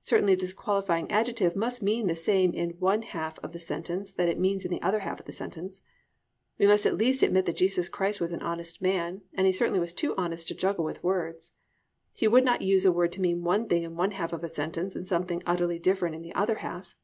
Certainly 0.00 0.34
this 0.34 0.52
qualifying 0.52 1.08
adjective 1.12 1.54
must 1.54 1.80
mean 1.80 2.08
the 2.08 2.16
same 2.16 2.52
in 2.52 2.70
the 2.70 2.74
one 2.78 3.02
half 3.02 3.38
of 3.38 3.52
the 3.52 3.60
sentence 3.60 4.12
that 4.12 4.28
it 4.28 4.36
means 4.36 4.64
in 4.64 4.70
the 4.72 4.82
other 4.82 4.98
half 4.98 5.20
of 5.20 5.26
the 5.26 5.32
sentence. 5.32 5.82
We 6.58 6.66
must 6.66 6.86
at 6.86 6.98
least 6.98 7.22
admit 7.22 7.46
that 7.46 7.54
Jesus 7.54 7.88
Christ 7.88 8.20
was 8.20 8.32
an 8.32 8.42
honest 8.42 8.82
man, 8.82 9.22
and 9.32 9.46
He 9.46 9.52
certainly 9.52 9.78
was 9.78 9.94
too 9.94 10.12
honest 10.16 10.48
to 10.48 10.56
juggle 10.56 10.84
with 10.84 11.04
words: 11.04 11.52
He 12.12 12.26
would 12.26 12.44
not 12.44 12.62
use 12.62 12.84
a 12.84 12.90
word 12.90 13.12
to 13.12 13.20
mean 13.20 13.44
one 13.44 13.68
thing 13.68 13.84
in 13.84 13.94
one 13.94 14.10
half 14.10 14.32
of 14.32 14.42
a 14.42 14.48
sentence 14.48 14.96
and 14.96 15.06
something 15.06 15.40
utterly 15.46 15.78
different 15.78 16.16
in 16.16 16.22
the 16.22 16.34
other 16.34 16.56
half. 16.56 16.96